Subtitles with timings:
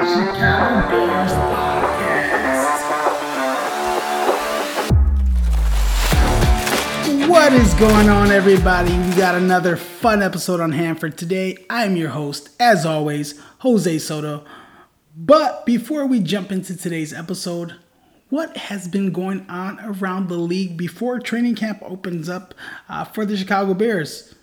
[0.00, 0.08] What
[7.52, 8.96] is going on, everybody?
[8.96, 11.66] We got another fun episode on hand for today.
[11.68, 14.42] I'm your host, as always, Jose Soto.
[15.14, 17.74] But before we jump into today's episode,
[18.30, 22.54] what has been going on around the league before training camp opens up
[22.88, 24.34] uh, for the Chicago Bears?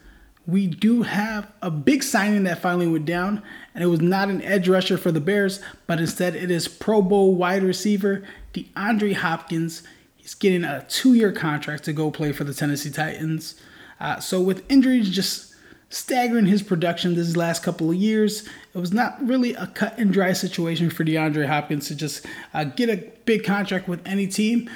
[0.45, 3.43] We do have a big signing that finally went down,
[3.77, 6.99] and it was not an edge rusher for the Bears, but instead it is Pro
[6.99, 9.83] Bowl wide receiver DeAndre Hopkins.
[10.15, 13.53] He's getting a two year contract to go play for the Tennessee Titans.
[13.99, 15.53] Uh, so, with injuries just
[15.89, 18.49] staggering his production this last couple of years.
[18.73, 22.63] It was not really a cut and dry situation for DeAndre Hopkins to just uh,
[22.63, 24.67] get a big contract with any team.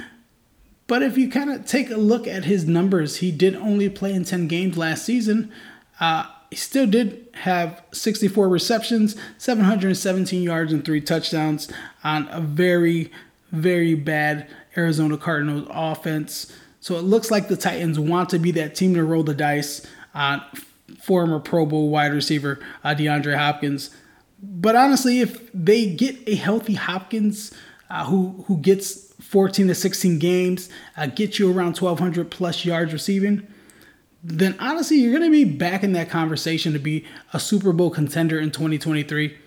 [0.86, 4.14] But if you kind of take a look at his numbers, he did only play
[4.14, 5.52] in 10 games last season.
[6.00, 11.72] Uh, he still did have 64 receptions, 717 yards, and three touchdowns
[12.04, 13.10] on a very,
[13.52, 16.52] very bad Arizona Cardinals offense.
[16.82, 19.88] So it looks like the Titans want to be that team to roll the dice.
[20.14, 20.44] on
[21.00, 23.90] former Pro Bowl wide receiver uh, DeAndre Hopkins.
[24.42, 27.54] But honestly, if they get a healthy Hopkins
[27.90, 32.92] uh, who who gets 14 to 16 games, uh, get you around 1,200 plus yards
[32.92, 33.48] receiving,
[34.24, 37.90] then honestly, you're going to be back in that conversation to be a Super Bowl
[37.90, 39.38] contender in 2023.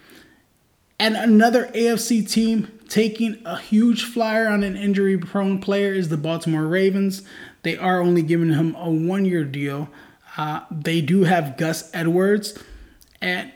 [0.98, 6.17] And another AFC team taking a huge flyer on an injury prone player is the
[6.17, 7.22] Baltimore Ravens.
[7.62, 9.89] They are only giving him a one year deal.
[10.36, 12.58] Uh, they do have Gus Edwards,
[13.20, 13.52] and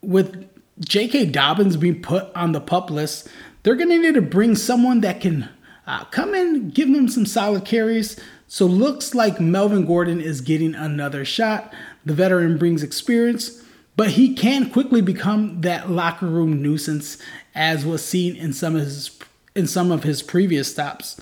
[0.00, 0.48] with
[0.80, 1.26] J.K.
[1.26, 3.28] Dobbins being put on the pup list,
[3.62, 5.48] they're going to need to bring someone that can
[5.86, 8.18] uh, come in, give them some solid carries.
[8.52, 11.72] So looks like Melvin Gordon is getting another shot.
[12.04, 13.62] The veteran brings experience,
[13.96, 17.16] but he can quickly become that locker room nuisance,
[17.54, 19.18] as was seen in some of his
[19.54, 21.18] in some of his previous stops.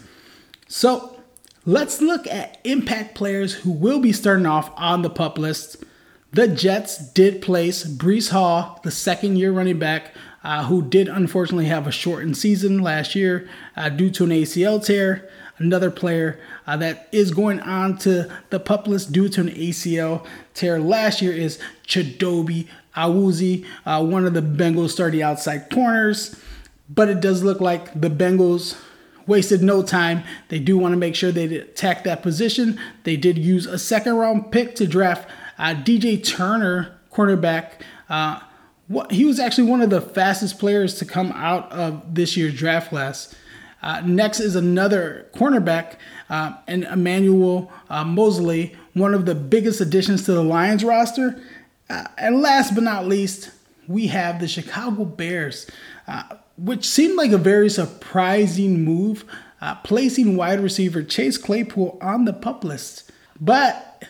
[0.66, 1.21] So
[1.66, 5.84] Let's look at impact players who will be starting off on the pup list.
[6.32, 11.66] The Jets did place Breece Hall, the second year running back, uh, who did unfortunately
[11.66, 15.28] have a shortened season last year uh, due to an ACL tear.
[15.60, 20.26] Another player uh, that is going on to the pup list due to an ACL
[20.54, 22.66] tear last year is Chidobe
[22.97, 26.34] Awuzie, uh, one of the Bengals starting outside corners.
[26.88, 28.75] But it does look like the Bengals
[29.26, 30.25] wasted no time.
[30.49, 32.81] They do want to make sure they attack that position.
[33.04, 35.28] They did use a second round pick to draft
[35.59, 37.82] uh, DJ Turner, cornerback.
[38.09, 38.41] Uh,
[38.88, 42.54] what, he was actually one of the fastest players to come out of this year's
[42.54, 43.34] draft class.
[43.83, 45.97] Uh, next is another cornerback,
[46.29, 51.43] uh, and Emmanuel uh, Moseley, one of the biggest additions to the Lions roster.
[51.89, 53.51] Uh, and last but not least,
[53.89, 55.67] we have the Chicago Bears.
[56.07, 56.23] Uh,
[56.61, 59.25] which seemed like a very surprising move,
[59.61, 63.11] uh, placing wide receiver Chase Claypool on the pup list.
[63.41, 64.05] But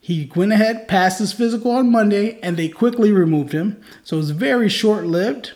[0.00, 3.82] he went ahead, passed his physical on Monday, and they quickly removed him.
[4.04, 5.52] So it was very short lived.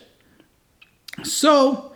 [1.23, 1.92] So,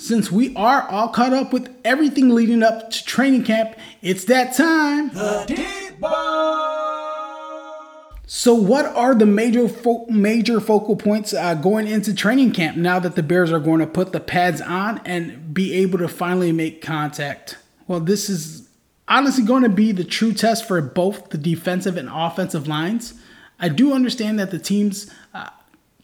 [0.00, 4.56] since we are all caught up with everything leading up to training camp, it's that
[4.56, 5.10] time.
[5.10, 7.00] The Deep Ball!
[8.26, 12.98] So, what are the major fo- major focal points uh, going into training camp now
[12.98, 16.52] that the Bears are going to put the pads on and be able to finally
[16.52, 17.58] make contact?
[17.86, 18.68] Well, this is
[19.06, 23.14] honestly going to be the true test for both the defensive and offensive lines.
[23.58, 25.50] I do understand that the teams uh,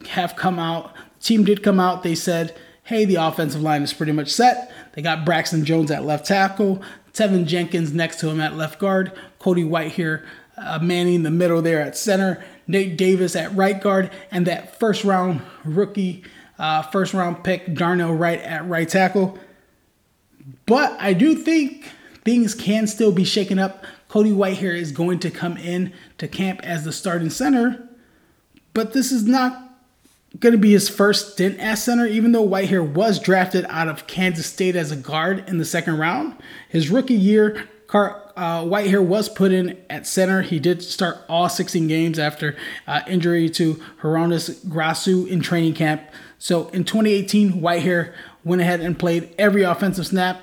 [0.09, 0.95] have come out.
[1.21, 2.03] The team did come out.
[2.03, 2.55] They said,
[2.87, 6.83] "Hey, the offensive line is pretty much set." They got Braxton Jones at left tackle,
[7.13, 10.25] Tevin Jenkins next to him at left guard, Cody Whitehair
[10.57, 15.05] uh, manning the middle there at center, Nate Davis at right guard, and that first
[15.05, 16.25] round rookie,
[16.59, 19.39] uh, first round pick, Darnell Wright at right tackle.
[20.67, 21.91] But I do think
[22.25, 23.85] things can still be shaken up.
[24.09, 27.89] Cody Whitehair is going to come in to camp as the starting center,
[28.73, 29.66] but this is not
[30.41, 34.07] going to be his first stint as center, even though Whitehair was drafted out of
[34.07, 36.37] Kansas State as a guard in the second round.
[36.69, 40.43] His rookie year, Car- uh, Whitehair was put in at center.
[40.43, 42.57] He did start all 16 games after
[42.87, 46.03] uh, injury to Hroniss Grasu in training camp.
[46.39, 48.13] So in 2018, Whitehair
[48.45, 50.43] went ahead and played every offensive snap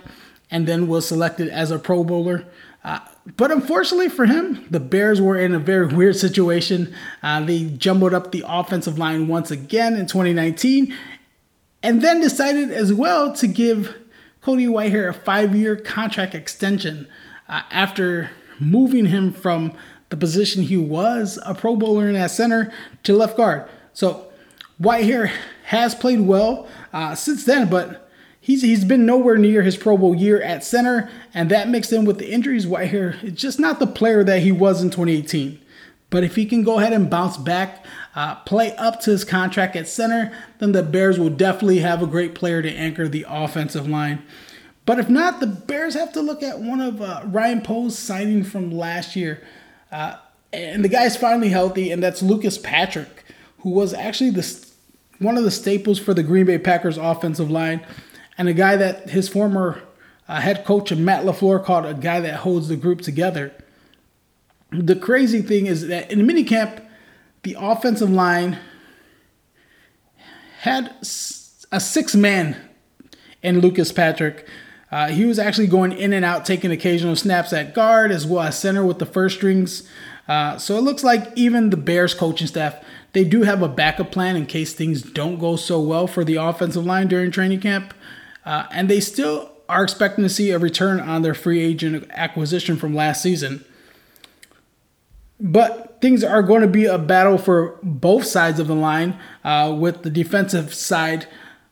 [0.49, 2.45] and then was selected as a Pro Bowler.
[2.83, 2.99] Uh,
[3.37, 6.93] but unfortunately for him, the Bears were in a very weird situation.
[7.21, 10.93] Uh, they jumbled up the offensive line once again in 2019
[11.81, 13.95] and then decided as well to give
[14.41, 17.07] Cody Whitehair a five year contract extension
[17.47, 19.73] uh, after moving him from
[20.09, 22.71] the position he was a Pro Bowler in that center
[23.03, 23.67] to left guard.
[23.93, 24.27] So
[24.81, 25.31] Whitehair
[25.65, 28.02] has played well uh, since then, but
[28.43, 32.05] he's he's been nowhere near his Pro Bowl year at center, and that mixed in
[32.05, 35.59] with the injuries, Whitehair is just not the player that he was in 2018.
[36.09, 37.83] But if he can go ahead and bounce back,
[38.15, 42.07] uh, play up to his contract at center, then the Bears will definitely have a
[42.07, 44.21] great player to anchor the offensive line.
[44.85, 48.43] But if not, the Bears have to look at one of uh, Ryan Poles' signing
[48.43, 49.41] from last year.
[49.91, 50.17] Uh,
[50.51, 53.23] and the guy's finally healthy, and that's Lucas Patrick,
[53.59, 54.67] who was actually the
[55.19, 57.83] one of the staples for the Green Bay Packers offensive line,
[58.37, 59.81] and a guy that his former
[60.27, 63.53] uh, head coach Matt LaFleur called a guy that holds the group together.
[64.71, 66.83] The crazy thing is that in minicamp,
[67.43, 68.57] the offensive line
[70.61, 70.95] had
[71.71, 72.55] a six man
[73.41, 74.47] in Lucas Patrick.
[74.91, 78.43] Uh, he was actually going in and out, taking occasional snaps at guard as well
[78.43, 79.89] as center with the first strings.
[80.27, 82.81] Uh, so it looks like even the Bears coaching staff,
[83.11, 86.35] they do have a backup plan in case things don't go so well for the
[86.35, 87.93] offensive line during training camp.
[88.45, 92.75] Uh, and they still are expecting to see a return on their free agent acquisition
[92.75, 93.63] from last season.
[95.39, 99.17] But things are going to be a battle for both sides of the line.
[99.43, 101.27] Uh, with the defensive side,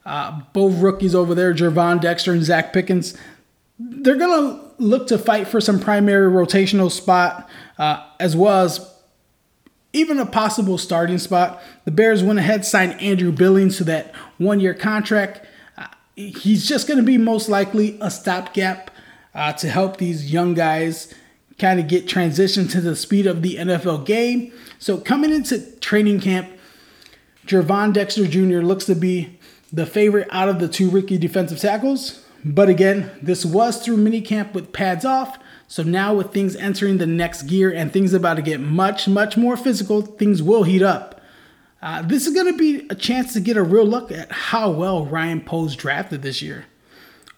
[0.06, 3.18] uh, both rookies over there, Gervon Dexter and Zacch Pickens,
[3.78, 8.88] they're going to look to fight for some primary rotational spot uh, as well as
[9.94, 11.62] even a possible starting spot.
[11.86, 15.46] The Bears went ahead signed Andrew Billings to that one year contract.
[16.16, 18.92] He's just going to be most likely a stopgap
[19.34, 21.14] uh, to help these young guys
[21.58, 24.52] kind of get transitioned to the speed of the NFL game.
[24.80, 26.50] So coming into training camp,
[27.46, 28.62] Gervon Dexter Jr.
[28.66, 29.40] looks to be
[29.72, 32.26] the favorite out of the two rookie defensive tackles.
[32.44, 35.38] But again, this was through minicamp with pads off.
[35.68, 39.38] So now with things entering the next gear and things about to get much, much
[39.38, 41.21] more physical, things will heat up.
[41.82, 44.70] Uh, this is going to be a chance to get a real look at how
[44.70, 46.66] well Ryan Poles drafted this year.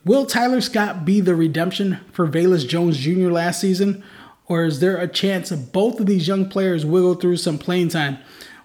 [0.05, 3.31] Will Tyler Scott be the redemption for Velus Jones Jr.
[3.31, 4.03] last season?
[4.47, 8.17] Or is there a chance both of these young players wiggle through some playing time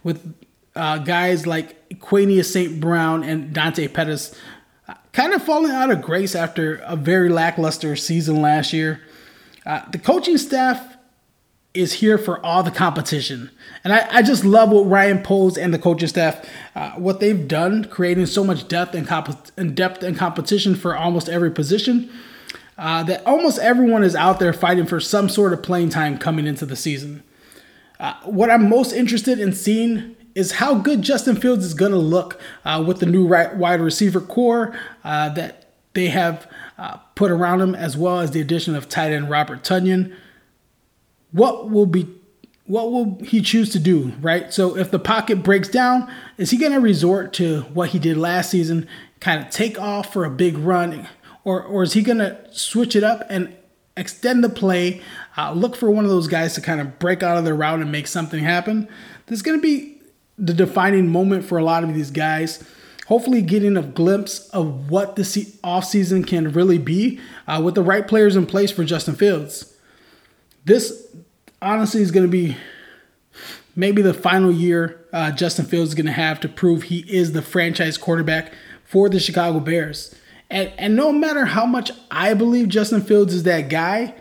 [0.02, 0.34] with
[0.74, 2.80] uh, guys like Equanimeous St.
[2.80, 4.34] Brown and Dante Pettis
[4.88, 9.00] uh, kind of falling out of grace after a very lackluster season last year?
[9.64, 10.97] Uh, the coaching staff
[11.78, 13.50] is here for all the competition.
[13.84, 16.44] And I, I just love what Ryan Poles and the coaching staff,
[16.74, 20.96] uh, what they've done, creating so much depth and, comp- and depth and competition for
[20.96, 22.10] almost every position.
[22.76, 26.46] Uh, that almost everyone is out there fighting for some sort of playing time coming
[26.46, 27.22] into the season.
[27.98, 31.98] Uh, what I'm most interested in seeing is how good Justin Fields is going to
[31.98, 36.46] look uh, with the new right wide receiver core uh, that they have
[36.76, 40.14] uh, put around him, as well as the addition of tight end Robert Tonyan
[41.32, 42.08] what will be
[42.68, 44.52] what will he choose to do, right?
[44.52, 48.18] So if the pocket breaks down, is he going to resort to what he did
[48.18, 48.86] last season,
[49.20, 51.08] kind of take off for a big run,
[51.44, 53.56] or or is he going to switch it up and
[53.96, 55.00] extend the play,
[55.36, 57.80] uh, look for one of those guys to kind of break out of their route
[57.80, 58.86] and make something happen?
[59.26, 60.00] There's going to be
[60.36, 62.62] the defining moment for a lot of these guys.
[63.06, 68.06] Hopefully, getting a glimpse of what the offseason can really be uh, with the right
[68.06, 69.74] players in place for Justin Fields.
[70.68, 71.16] This
[71.62, 72.54] honestly is going to be
[73.74, 77.32] maybe the final year uh, Justin Fields is going to have to prove he is
[77.32, 78.52] the franchise quarterback
[78.84, 80.14] for the Chicago Bears.
[80.50, 84.14] And, and no matter how much I believe Justin Fields is that guy,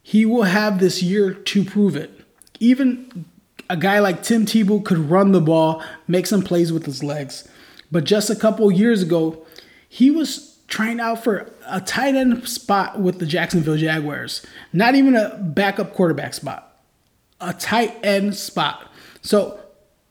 [0.00, 2.20] he will have this year to prove it.
[2.60, 3.24] Even
[3.68, 7.48] a guy like Tim Tebow could run the ball, make some plays with his legs.
[7.90, 9.44] But just a couple years ago,
[9.88, 14.44] he was trying out for a tight end spot with the Jacksonville Jaguars.
[14.72, 16.78] Not even a backup quarterback spot,
[17.40, 18.90] a tight end spot.
[19.22, 19.60] So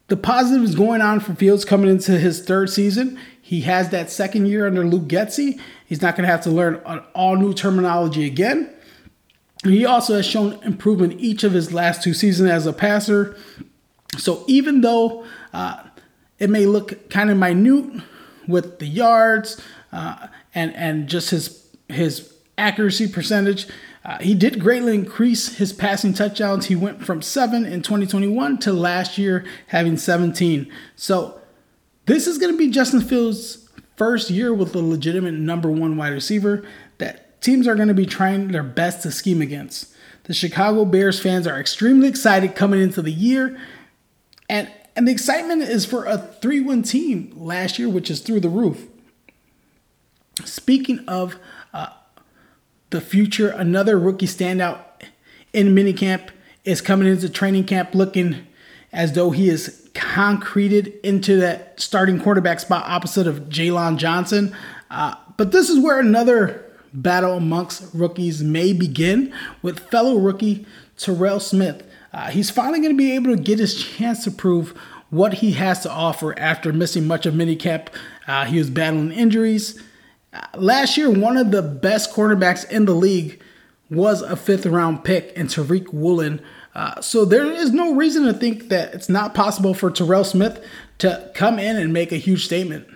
[0.07, 3.19] the positive is going on for Fields coming into his third season.
[3.41, 5.59] He has that second year under Luke Getsy.
[5.85, 6.75] He's not going to have to learn
[7.13, 8.69] all new terminology again.
[9.63, 13.37] He also has shown improvement each of his last two seasons as a passer.
[14.17, 15.83] So even though uh,
[16.39, 18.03] it may look kind of minute
[18.47, 19.61] with the yards,
[19.93, 23.67] uh, and and just his his accuracy percentage.
[24.03, 26.65] Uh, he did greatly increase his passing touchdowns.
[26.65, 30.69] He went from seven in 2021 to last year having 17.
[30.97, 31.39] So
[32.05, 36.09] this is going to be Justin Fields' first year with a legitimate number one wide
[36.09, 36.65] receiver
[36.97, 39.93] that teams are going to be trying their best to scheme against.
[40.23, 43.59] The Chicago Bears fans are extremely excited coming into the year,
[44.49, 48.49] and and the excitement is for a three-win team last year, which is through the
[48.49, 48.87] roof.
[50.45, 51.37] Speaking of
[51.73, 51.89] uh,
[52.89, 54.79] the future, another rookie standout
[55.51, 56.29] in minicamp
[56.65, 58.47] is coming into training camp looking
[58.91, 64.55] as though he is concreted into that starting quarterback spot opposite of Jaylon Johnson.
[64.89, 70.65] Uh, but this is where another battle amongst rookies may begin with fellow rookie
[70.97, 71.83] Terrell Smith.
[72.13, 74.77] Uh, he's finally going to be able to get his chance to prove
[75.09, 77.87] what he has to offer after missing much of minicamp.
[78.27, 79.81] Uh, he was battling injuries.
[80.55, 83.41] Last year, one of the best quarterbacks in the league
[83.89, 86.41] was a fifth round pick in Tariq Woolen.
[86.73, 90.63] Uh, so there is no reason to think that it's not possible for Terrell Smith
[90.97, 92.87] to come in and make a huge statement.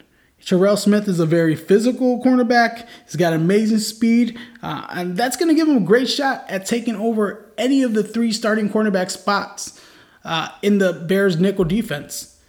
[0.44, 2.88] Terrell Smith is a very physical cornerback.
[3.06, 6.66] He's got amazing speed, uh, and that's going to give him a great shot at
[6.66, 9.84] taking over any of the three starting cornerback spots
[10.24, 12.40] uh, in the Bears nickel defense.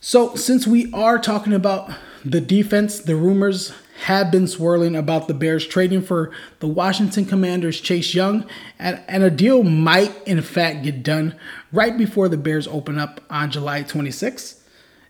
[0.00, 1.90] So, since we are talking about
[2.24, 3.72] the defense, the rumors
[4.02, 8.46] have been swirling about the Bears trading for the Washington Commanders' Chase Young,
[8.78, 11.36] and, and a deal might, in fact, get done
[11.72, 14.60] right before the Bears open up on July 26th.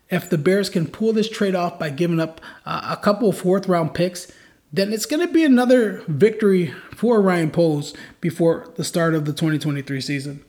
[0.09, 3.37] If the Bears can pull this trade off by giving up uh, a couple of
[3.37, 4.31] fourth round picks,
[4.71, 9.33] then it's going to be another victory for Ryan Poles before the start of the
[9.33, 10.43] 2023 season.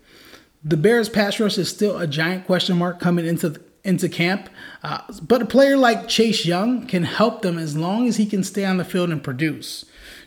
[0.62, 4.50] The Bears pass rush is still a giant question mark coming into into camp,
[4.82, 8.42] uh, but a player like Chase Young can help them as long as he can
[8.42, 9.84] stay on the field and produce.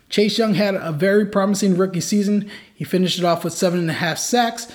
[0.09, 2.49] Chase Young had a very promising rookie season.
[2.73, 4.71] He finished it off with seven and a half sacks,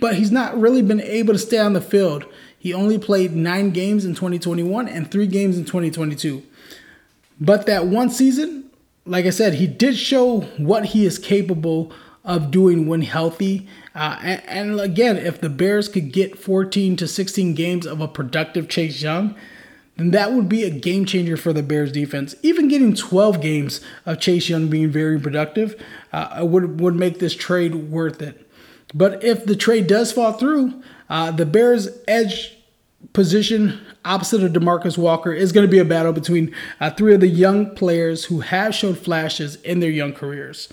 [0.00, 2.26] but he's not really been able to stay on the field.
[2.58, 6.42] He only played nine games in 2021 and three games in 2022.
[7.40, 8.70] But that one season,
[9.06, 11.92] like I said, he did show what he is capable
[12.24, 13.68] of doing when healthy.
[13.94, 18.08] Uh, and, and, again, if the Bears could get 14 to 16 games of a
[18.08, 19.34] productive Chase Young,
[19.96, 22.34] then that would be a game changer for the Bears defense.
[22.42, 25.80] Even getting 12 games of Chase Young being very productive
[26.12, 28.48] uh, would, would make this trade worth it.
[28.94, 32.56] But if the trade does fall through, uh, the Bears' edge
[33.12, 37.20] position opposite of Demarcus Walker is going to be a battle between uh, three of
[37.20, 40.68] the young players who have showed flashes in their young careers.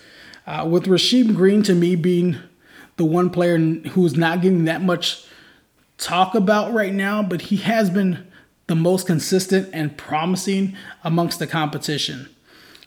[0.48, 2.38] Uh, with Rasheem Green, to me, being
[2.98, 5.25] the one player who's not getting that much
[5.98, 8.28] talk about right now, but he has been
[8.68, 12.30] the most consistent and promising amongst the competition.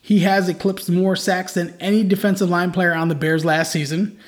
[0.00, 4.19] He has eclipsed more sacks than any defensive line player on the Bears last season.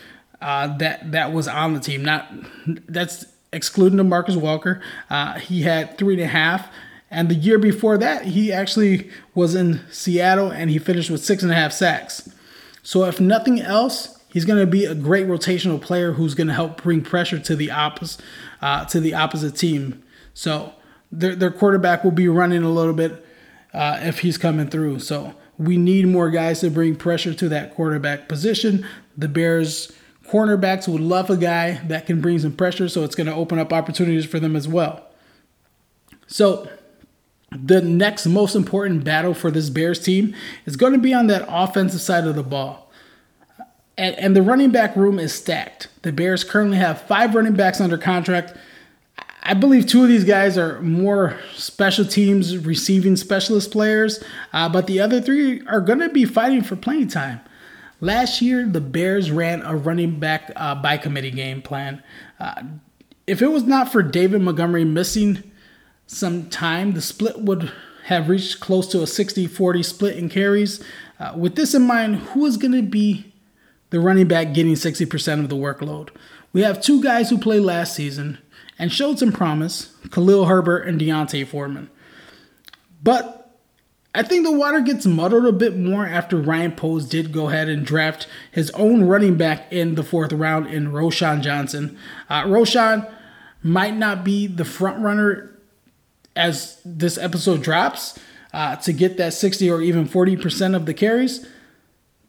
[0.41, 2.03] Uh, that that was on the team.
[2.03, 2.33] Not
[2.67, 4.81] that's excluding Demarcus Walker.
[5.09, 6.69] Uh, he had three and a half.
[7.11, 11.43] And the year before that, he actually was in Seattle and he finished with six
[11.43, 12.29] and a half sacks.
[12.83, 16.55] So, if nothing else, he's going to be a great rotational player who's going to
[16.55, 18.25] help bring pressure to the opposite
[18.61, 20.03] uh, to the opposite team.
[20.35, 20.73] So,
[21.13, 23.25] their, their quarterback will be running a little bit
[23.75, 25.01] uh, if he's coming through.
[25.01, 28.87] So, we need more guys to bring pressure to that quarterback position.
[29.17, 29.93] The Bears
[30.31, 33.59] Cornerbacks would love a guy that can bring some pressure, so it's going to open
[33.59, 35.07] up opportunities for them as well.
[36.29, 36.71] So,
[37.53, 40.35] the next most important battle for this Bears team
[40.67, 42.91] is going to be on that offensive side of the ball.
[43.99, 45.89] And, and the running back room is stacked.
[46.03, 48.57] The Bears currently have five running backs under contract.
[49.43, 54.87] I believe two of these guys are more special teams receiving specialist players, uh, but
[54.87, 57.41] the other three are going to be fighting for playing time.
[58.01, 62.03] Last year, the Bears ran a running back uh, by committee game plan.
[62.39, 62.63] Uh,
[63.27, 65.50] if it was not for David Montgomery missing
[66.11, 67.73] some time, the split would
[68.07, 70.83] have reached close to a 60 40 split in carries.
[71.21, 73.33] Uh, with this in mind, who is going to be
[73.91, 76.09] the running back getting 60% of the workload?
[76.53, 78.39] We have two guys who played last season
[78.77, 81.89] and showed some promise Khalil Herbert and D'Onta Foreman.
[83.01, 83.57] But
[84.13, 87.69] I think the water gets muddled a bit more after Ryan Poles did go ahead
[87.69, 91.97] and draft his own running back in the fourth round in Roschon Johnson.
[92.29, 93.09] Uh, Roschon
[93.63, 95.57] might not be the front runner
[96.41, 98.19] as this episode drops
[98.53, 101.47] uh, to get that 60 or even 40% of the carries.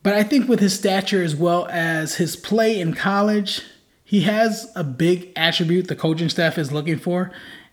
[0.03, 3.61] But I think with his stature as well as his play in college,
[4.03, 7.31] he has a big attribute the coaching staff is looking for,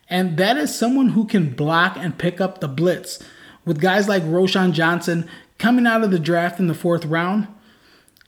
[0.09, 3.21] and that is someone who can block and pick up the blitz
[3.65, 5.27] with guys like Roschon Johnson
[5.57, 7.47] coming out of the draft in the fourth round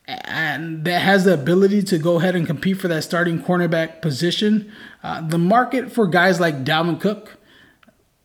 [0.06, 4.70] and that has the ability to go ahead and compete for that starting cornerback position.
[5.02, 7.38] Uh, the market for guys like Dalvin Cook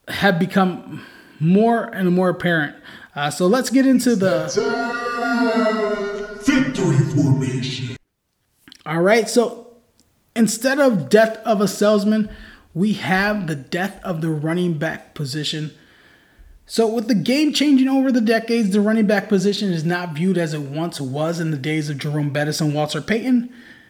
[0.07, 1.05] have become
[1.39, 2.75] more and more apparent.
[3.15, 4.45] Uh, so let's get into the
[6.45, 7.97] victory formation.
[8.85, 9.75] All right, so
[10.35, 12.29] instead of death of a salesman,
[12.73, 15.71] we have the death of the running back position.
[16.69, 20.37] So, with the game changing over the decades, the running back position is not viewed
[20.37, 23.49] as it once was in the days of Jerome Bettis and Walter Payton,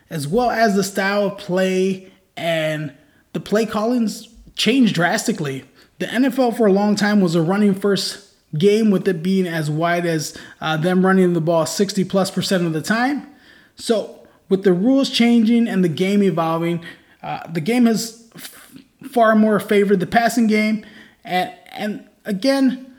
[0.09, 2.93] as well as the style of play and
[3.33, 5.65] the play callings changed drastically.
[5.99, 8.27] The NFL for a long time was a running first
[8.57, 12.65] game, with it being as wide as uh, them running the ball 60 plus percent
[12.65, 13.27] of the time.
[13.75, 16.83] So, with the rules changing and the game evolving,
[17.21, 20.85] uh, the game has f- far more favored the passing game.
[21.23, 22.95] And, and again,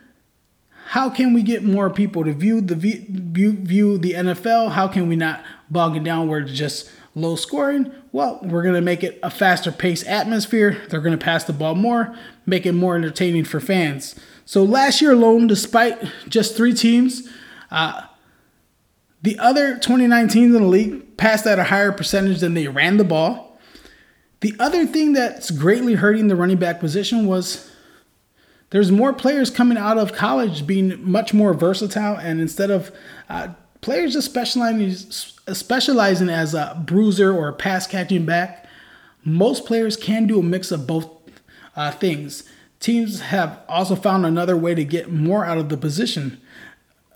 [0.89, 4.71] how can we get more people to view the view, view the NFL?
[4.71, 7.91] How can we not bog it down where it's just low scoring?
[8.11, 10.81] Well, we're going to make it a faster pace atmosphere.
[10.89, 14.15] They're going to pass the ball more, make it more entertaining for fans.
[14.45, 17.29] So last year alone, despite just three teams,
[17.71, 18.03] uh,
[19.21, 22.97] the other 29 teams in the league passed at a higher percentage than they ran
[22.97, 23.59] the ball.
[24.41, 27.69] The other thing that's greatly hurting the running back position was
[28.69, 32.91] there's more players coming out of college being much more versatile, and instead of
[33.29, 33.49] uh,
[33.81, 34.89] players just specializing
[35.53, 38.67] specializing as a bruiser or a pass catching back,
[39.23, 41.09] most players can do a mix of both
[41.75, 42.43] uh, things.
[42.79, 46.39] Teams have also found another way to get more out of the position.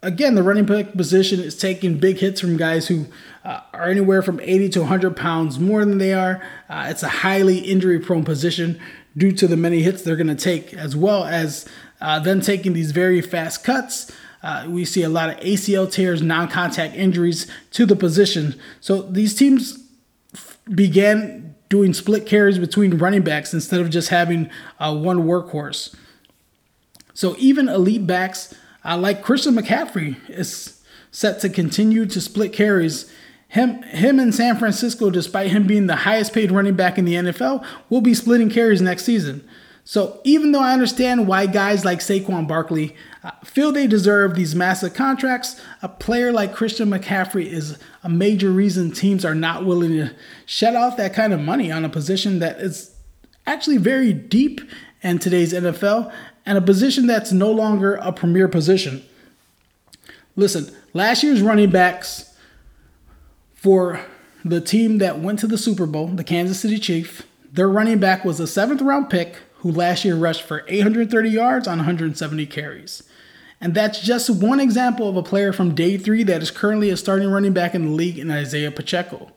[0.01, 3.05] Again, the running back position is taking big hits from guys who
[3.45, 6.41] uh, are anywhere from 80 to 100 pounds more than they are.
[6.67, 8.79] Uh, it's a highly injury prone position
[9.15, 11.65] due to the many hits they're going to take, as well as
[12.01, 14.11] uh, them taking these very fast cuts.
[14.43, 18.59] Uh, we see a lot of ACL tears, non contact injuries to the position.
[18.81, 19.79] So these teams
[20.35, 25.95] f- began doing split carries between running backs instead of just having uh, one workhorse.
[27.13, 33.11] So even elite backs uh, like Christian McCaffrey is set to continue to split carries
[33.53, 37.13] him, him in San Francisco, despite him being the highest paid running back in the
[37.13, 39.47] NFL, will be splitting carries next season.
[39.85, 44.55] So even though I understand why guys like Saquon Barkley uh, feel they deserve these
[44.55, 49.91] massive contracts, a player like Christian McCaffrey is a major reason teams are not willing
[49.91, 50.11] to
[50.45, 52.95] shed off that kind of money on a position that is
[53.45, 54.61] actually very deep
[55.01, 56.13] in today's NFL
[56.45, 59.03] and a position that's no longer a premier position.
[60.37, 62.33] Listen, last year's running backs
[63.53, 63.99] for
[64.45, 67.23] the team that went to the Super Bowl, the Kansas City Chiefs.
[67.51, 71.67] Their running back was a seventh round pick who last year rushed for 830 yards
[71.67, 73.03] on 170 carries.
[73.61, 76.97] And that's just one example of a player from day three that is currently a
[76.97, 79.31] starting running back in the league in Isaiah Pacheco.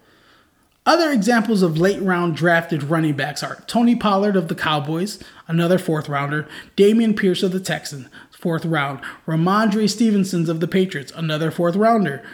[0.85, 5.79] Other examples of late round drafted running backs are Tony Pollard of the Cowboys, another
[5.79, 11.53] fourth rounder, Dameon Pierce of the Texans, fourth round, Rhamondre Stevenson's of the Patriots, another
[11.53, 12.25] fourth rounder,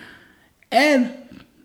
[0.70, 1.14] and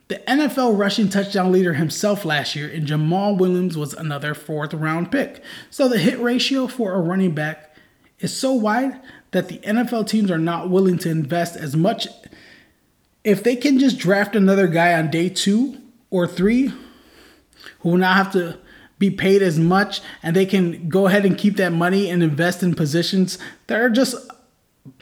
[0.08, 5.12] the NFL rushing touchdown leader himself last year, and Jamaal Williams was another fourth round
[5.12, 5.44] pick.
[5.70, 7.76] So the hit ratio for a running back
[8.20, 9.00] is so wide
[9.32, 12.08] that the NFL teams are not willing to invest as much.
[13.24, 15.78] If they can just draft another guy on day two
[16.10, 16.68] or three
[17.80, 18.58] who will not have to
[18.98, 22.64] be paid as much and they can go ahead and keep that money and invest
[22.64, 24.16] in positions that are just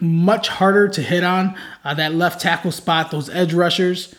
[0.01, 4.15] much harder to hit on uh, that left tackle spot, those edge rushers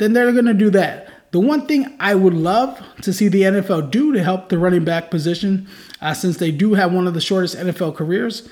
[0.00, 1.08] then they're going to do that.
[1.30, 4.82] The one thing I would love to see the NFL do to help the running
[4.82, 5.68] back position,
[6.00, 8.48] uh, since they do have one of the shortest NFL careers,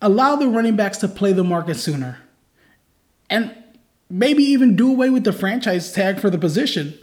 [0.00, 2.20] allow the running backs to play the market sooner.
[3.28, 3.54] And
[4.08, 6.96] maybe even do away with the franchise tag for the position.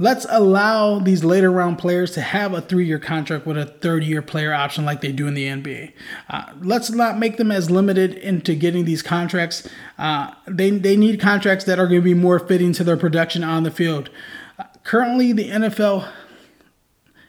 [0.00, 4.04] Let's allow these later round players to have a three year contract with a third
[4.04, 5.92] year player option like they do in the NBA.
[6.30, 9.68] Uh, let's not make them as limited into getting these contracts.
[9.98, 13.42] Uh, they, they need contracts that are going to be more fitting to their production
[13.42, 14.08] on the field.
[14.56, 16.08] Uh, currently, the NFL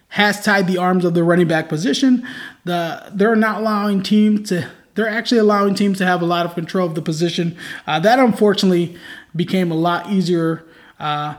[0.09, 2.27] has tied the arms of the running back position.
[2.65, 6.55] The, they're not allowing teams to they're actually allowing teams to have a lot of
[6.55, 7.55] control of the position.
[7.87, 8.97] Uh, that unfortunately
[9.33, 10.65] became a lot easier
[10.99, 11.35] uh,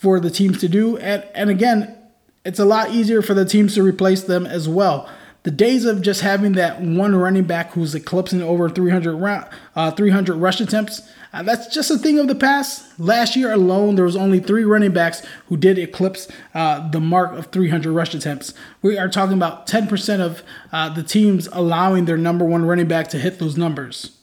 [0.00, 0.96] for the teams to do.
[0.98, 1.96] And, and again,
[2.44, 5.08] it's a lot easier for the teams to replace them as well.
[5.44, 9.90] The days of just having that one running back who's eclipsing over 300 round, uh,
[9.92, 12.98] 300 rush attempts, uh, that's just a thing of the past.
[12.98, 17.32] Last year alone, there was only three running backs who did eclipse uh, the mark
[17.32, 18.54] of 300 rush attempts.
[18.82, 23.08] We are talking about 10% of uh, the teams allowing their number one running back
[23.08, 24.18] to hit those numbers.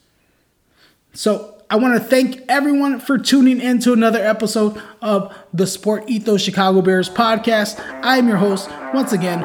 [1.13, 6.04] So I want to thank everyone for tuning in to another episode of the Sport
[6.08, 7.80] Ethos Chicago Bears podcast.
[8.04, 9.41] I am your host, once again,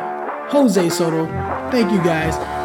[0.51, 1.27] Jose Soto.
[1.71, 2.60] Thank you guys.